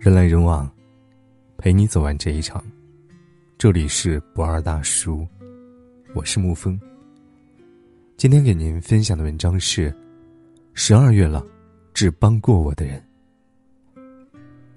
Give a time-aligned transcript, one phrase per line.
[0.00, 0.66] 人来人往，
[1.58, 2.64] 陪你走完这一场。
[3.58, 5.28] 这里是不二大叔，
[6.14, 6.80] 我是沐风。
[8.16, 9.94] 今天给您分享的文章是：
[10.72, 11.44] 十二月了，
[11.92, 13.04] 只帮过我的人。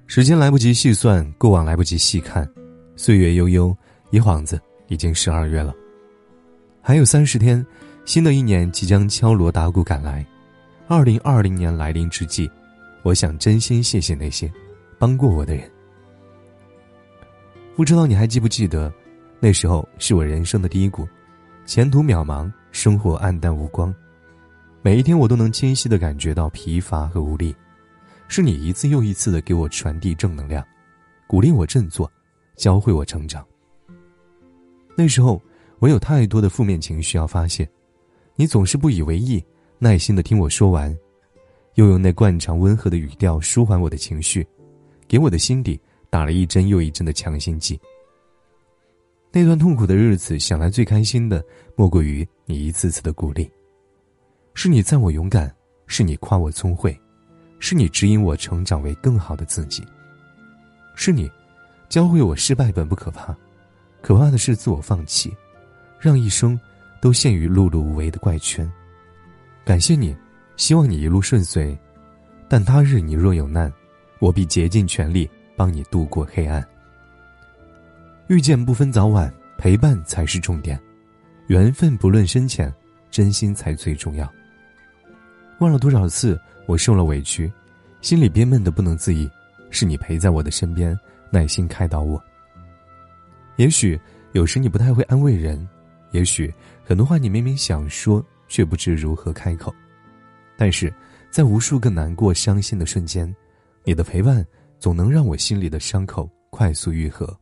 [0.07, 2.45] 时间来不及细算，过往来不及细看，
[2.97, 3.73] 岁月悠悠，
[4.09, 4.59] 一晃子
[4.89, 5.73] 已经十二月了。
[6.81, 7.65] 还有三十天，
[8.03, 10.25] 新的一年即将敲锣打鼓赶来。
[10.85, 12.51] 二零二零年来临之际，
[13.03, 14.51] 我想真心谢谢那些。
[15.03, 15.69] 帮过我的人，
[17.75, 18.89] 不知道你还记不记得，
[19.41, 21.05] 那时候是我人生的低谷，
[21.65, 23.93] 前途渺茫，生活黯淡无光，
[24.81, 27.53] 每一天我都能清晰的感觉到疲乏和无力，
[28.29, 30.65] 是你一次又一次的给我传递正能量，
[31.27, 32.09] 鼓励我振作，
[32.55, 33.45] 教会我成长。
[34.95, 35.41] 那时候
[35.79, 37.69] 我有太多的负面情绪要发泄，
[38.37, 39.43] 你总是不以为意，
[39.79, 40.97] 耐心的听我说完，
[41.73, 44.47] 又用那惯常温和的语调舒缓我的情绪。
[45.07, 47.79] 给我的心底打了一针又一针的强心剂。
[49.31, 51.43] 那段痛苦的日子，想来最开心的
[51.75, 53.49] 莫过于你一次次的鼓励。
[54.53, 55.51] 是你赞我勇敢，
[55.87, 56.95] 是你夸我聪慧，
[57.57, 59.83] 是你指引我成长为更好的自己。
[60.95, 61.27] 是你
[61.89, 63.35] 教会我失败本不可怕，
[64.01, 65.35] 可怕的是自我放弃，
[65.99, 66.59] 让一生
[67.01, 68.71] 都陷于碌碌无为的怪圈。
[69.65, 70.15] 感谢你，
[70.57, 71.75] 希望你一路顺遂，
[72.47, 73.73] 但他日你若有难。
[74.23, 76.65] 我必竭尽全力帮你度过黑暗。
[78.27, 80.79] 遇见不分早晚，陪伴才是重点，
[81.47, 82.73] 缘分不论深浅，
[83.11, 84.31] 真心才最重要。
[85.59, 87.51] 忘了多少次我受了委屈，
[87.99, 89.29] 心里憋闷的不能自已，
[89.69, 90.97] 是你陪在我的身边，
[91.29, 92.23] 耐心开导我。
[93.57, 93.99] 也许
[94.31, 95.67] 有时你不太会安慰人，
[96.11, 96.49] 也许
[96.85, 99.75] 很多话你明明想说，却不知如何开口，
[100.55, 100.93] 但是
[101.29, 103.29] 在无数个难过、伤心的瞬间。
[103.85, 104.45] 你的陪伴
[104.79, 107.37] 总能让我心里的伤口快速愈合。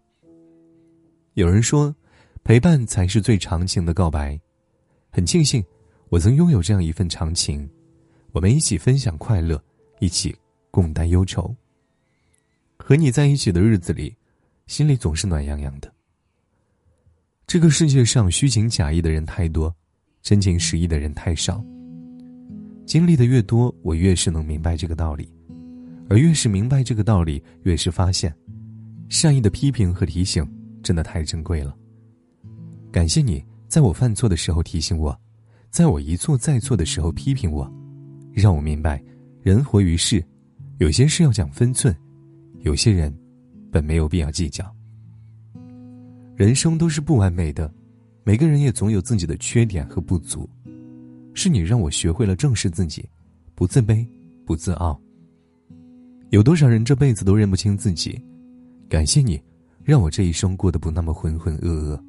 [1.33, 1.95] 有人说，
[2.43, 4.39] 陪伴才是最长情的告白。
[5.11, 5.63] 很庆幸，
[6.09, 7.69] 我曾拥有这样一份长情，
[8.31, 9.61] 我们一起分享快乐，
[9.99, 10.35] 一起
[10.71, 11.53] 共担忧愁。
[12.77, 14.15] 和你在一起的日子里，
[14.65, 15.93] 心里总是暖洋洋的。
[17.45, 19.73] 这个世界上虚情假意的人太多，
[20.21, 21.63] 真情实意的人太少。
[22.85, 25.31] 经历的越多，我越是能明白这个道理。
[26.11, 28.35] 而越是明白这个道理，越是发现，
[29.07, 30.45] 善意的批评和提醒
[30.83, 31.73] 真的太珍贵了。
[32.91, 35.17] 感谢你在我犯错的时候提醒我，
[35.69, 37.65] 在我一错再错的时候批评我，
[38.33, 39.01] 让我明白，
[39.41, 40.21] 人活于世，
[40.79, 41.95] 有些事要讲分寸，
[42.59, 43.17] 有些人
[43.71, 44.69] 本没有必要计较。
[46.35, 47.73] 人生都是不完美的，
[48.25, 50.49] 每个人也总有自己的缺点和不足，
[51.33, 53.09] 是你让我学会了正视自己，
[53.55, 54.05] 不自卑，
[54.45, 55.01] 不自傲。
[56.31, 58.17] 有多少人这辈子都认不清自己？
[58.87, 59.39] 感谢你，
[59.83, 62.01] 让我这一生过得不那么浑浑噩噩。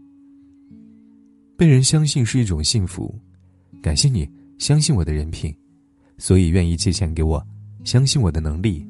[1.56, 3.12] 被人相信是一种幸福，
[3.82, 4.28] 感谢你
[4.59, 5.53] 相信我的人品，
[6.19, 7.44] 所以愿意借钱给我，
[7.82, 8.87] 相信我的能力，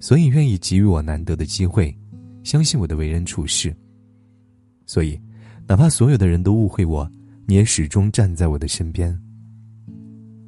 [0.00, 1.96] 所以愿意给予我难得的机会，
[2.42, 3.72] 相信我的为人处事。
[4.86, 5.16] 所以，
[5.68, 7.08] 哪怕所有的人都误会我，
[7.46, 9.16] 你也始终站在我的身边。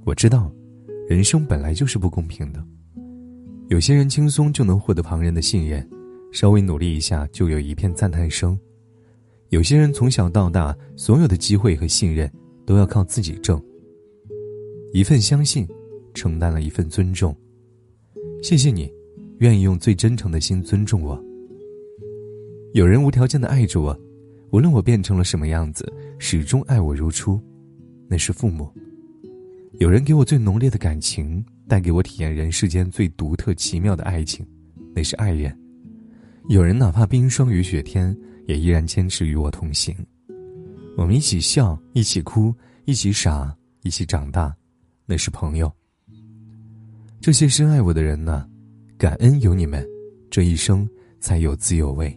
[0.05, 0.53] 我知道，
[1.09, 2.61] 人生本来就是不公平的。
[3.69, 5.85] 有些人轻松就能获得旁人的信任，
[6.31, 8.57] 稍微努力一下就有一片赞叹声；
[9.49, 12.31] 有些人从小到大，所有的机会和信任
[12.65, 13.61] 都要靠自己挣。
[14.93, 15.67] 一份相信，
[16.15, 17.37] 承担了一份尊重。
[18.41, 18.89] 谢谢你，
[19.39, 21.21] 愿意用最真诚的心尊重我。
[22.73, 23.99] 有人无条件的爱着我，
[24.53, 27.41] 无论我变成了什么样子，始终爱我如初，
[28.07, 28.71] 那是父母。
[29.81, 31.45] 有人给我最浓烈的感情。
[31.69, 34.47] 带给我体验人世间最独特奇妙的爱情，
[34.95, 35.57] 那是爱人。
[36.49, 38.17] 有人哪怕冰霜与雪天，
[38.47, 39.95] 也依然坚持与我同行。
[40.97, 42.55] 我们一起笑，一起哭，
[42.85, 44.55] 一起傻，一起长大，
[45.05, 45.71] 那是朋友。
[47.21, 48.49] 这些深爱我的人呢，
[48.97, 49.85] 感恩有你们，
[50.31, 50.89] 这一生
[51.19, 52.17] 才有滋有味。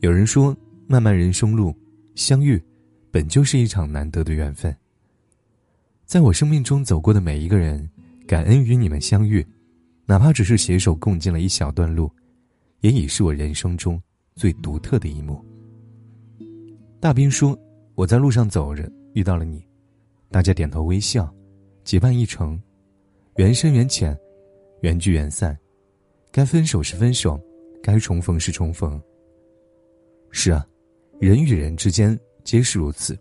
[0.00, 1.74] 有人说，漫漫人生路，
[2.14, 2.62] 相遇，
[3.10, 4.74] 本就是一场难得的缘分。
[6.10, 7.88] 在我生命中走过的每一个人，
[8.26, 9.46] 感恩与你们相遇，
[10.06, 12.10] 哪怕只是携手共进了一小段路，
[12.80, 14.02] 也已是我人生中
[14.34, 15.40] 最独特的一幕。
[16.98, 17.56] 大兵说
[17.94, 19.64] ：“我在路上走着，遇到了你，
[20.32, 21.32] 大家点头微笑，
[21.84, 22.60] 结伴一程，
[23.36, 24.18] 缘深缘浅，
[24.80, 25.56] 缘聚缘散，
[26.32, 27.40] 该分手是分手，
[27.80, 29.00] 该重逢是重逢。
[30.32, 30.66] 是啊，
[31.20, 33.16] 人与人之间皆是如此，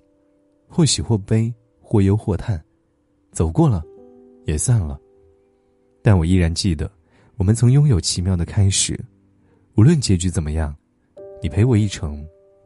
[0.68, 2.60] 或喜或悲，或忧或叹。”
[3.32, 3.84] 走过了，
[4.46, 5.00] 也散了，
[6.02, 6.90] 但我依然记得，
[7.38, 9.00] 我们曾拥有奇妙的开始，
[9.76, 10.76] 无论结局怎么样，
[11.42, 12.26] 你陪我一程，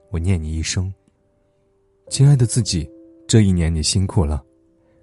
[0.09, 0.91] 我念你一生。
[2.09, 2.89] 亲爱的自己，
[3.27, 4.43] 这一年你辛苦了，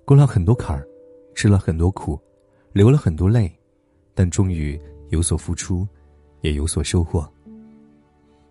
[0.04, 0.86] 过了很多坎儿，
[1.34, 2.18] 吃了很多苦，
[2.72, 3.50] 流了很多泪，
[4.14, 4.80] 但终于
[5.10, 5.86] 有所付出，
[6.40, 7.30] 也有所收获。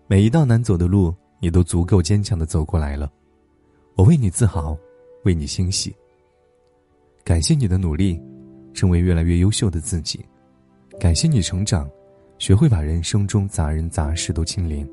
[0.06, 3.12] 每一道难走的路，你都足够坚强的走过来了，
[3.94, 4.76] 我为你自豪，
[5.24, 5.94] 为你欣喜。
[7.30, 8.20] 感谢你的努力，
[8.74, 10.26] 成为越来越优秀的自己。
[10.98, 11.88] 感谢你成长，
[12.38, 14.84] 学会把人生中杂人杂事都清零。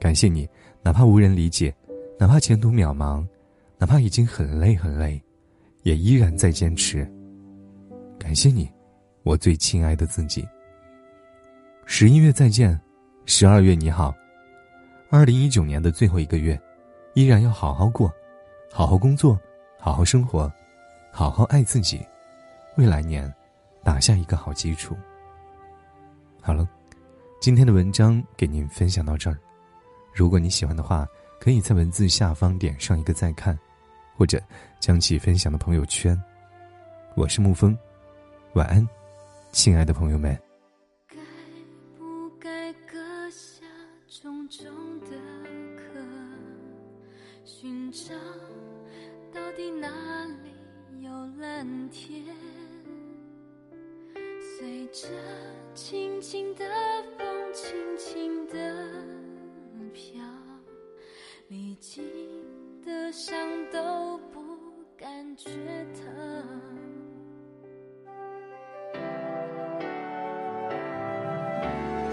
[0.00, 0.48] 感谢你，
[0.82, 1.72] 哪怕无人理解，
[2.18, 3.24] 哪怕前途渺茫，
[3.78, 5.22] 哪怕已经很累很累，
[5.84, 7.08] 也依然在坚持。
[8.18, 8.68] 感谢你，
[9.22, 10.44] 我最亲爱的自己。
[11.84, 12.76] 十一月再见，
[13.24, 14.12] 十二月你好。
[15.10, 16.60] 二零一九年的最后一个月，
[17.14, 18.12] 依然要好好过，
[18.72, 19.38] 好好工作，
[19.78, 20.52] 好好生活，
[21.18, 22.06] 好好爱自己，
[22.76, 23.34] 为来年。
[23.82, 24.94] 打下一个好基础。
[26.42, 26.68] 好了，
[27.40, 29.38] 今天的文章给您分享到这儿。
[30.12, 31.08] 如果你喜欢的话，
[31.40, 33.58] 可以在文字下方点上一个再看，
[34.14, 34.38] 或者
[34.78, 36.20] 将其分享到朋友圈。
[37.14, 37.74] 我是沐风，
[38.52, 38.86] 晚安，
[39.52, 40.45] 亲爱的朋友们。
[51.46, 52.24] 蓝天？
[54.58, 55.06] 随着
[55.74, 56.64] 轻轻的
[57.16, 58.52] 风，轻轻的
[59.94, 60.20] 飘，
[61.46, 62.04] 历经
[62.84, 63.38] 的伤
[63.70, 64.58] 都不
[64.96, 65.48] 感觉
[65.94, 66.04] 疼。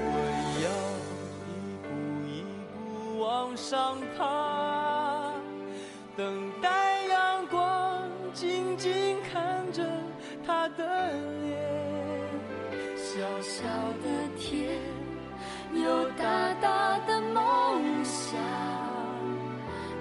[0.06, 0.16] 我
[0.64, 0.68] 要
[1.50, 1.52] 一
[1.82, 1.88] 步
[2.30, 2.30] 一
[2.72, 2.78] 步
[3.20, 5.34] 往上爬，
[6.16, 6.22] 等
[6.62, 6.83] 待
[10.46, 11.12] 他的
[11.42, 11.58] 脸。
[12.96, 13.64] 小小
[14.04, 14.06] 的
[14.38, 14.78] 天，
[15.74, 18.34] 有大大的梦想，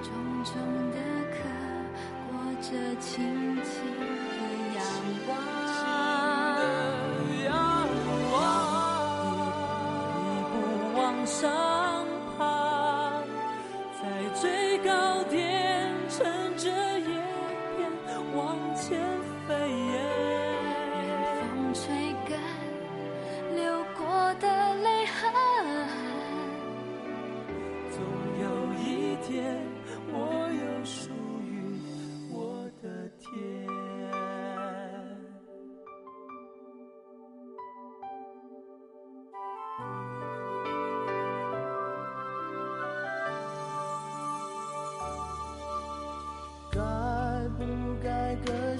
[0.02, 0.10] 重
[0.44, 0.52] 重
[0.90, 0.96] 的
[1.30, 1.36] 壳，
[2.28, 2.30] 裹
[2.60, 2.68] 着
[3.00, 3.12] 轻
[3.62, 4.40] 轻的
[4.74, 4.78] 阳
[5.26, 5.28] 光。
[7.44, 7.50] 阳
[8.30, 8.34] 光，
[10.26, 10.52] 一步
[10.98, 11.40] 往上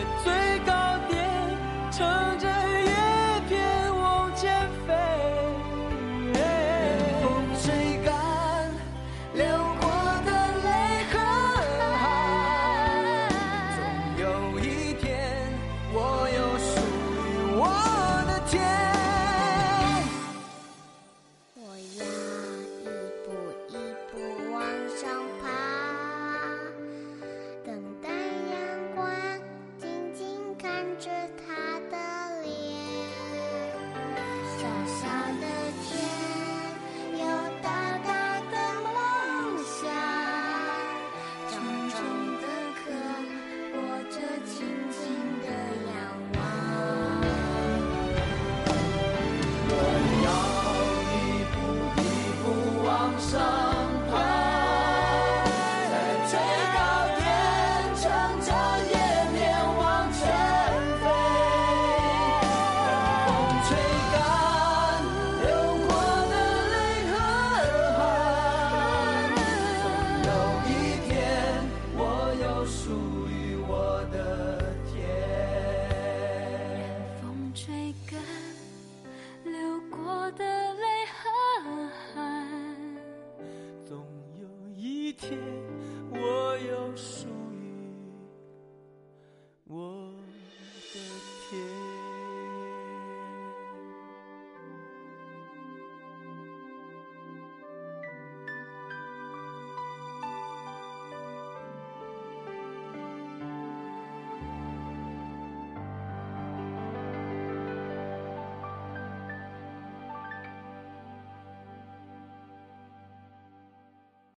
[0.00, 2.29] 在最高点